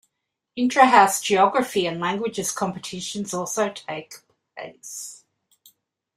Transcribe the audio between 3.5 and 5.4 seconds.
take place.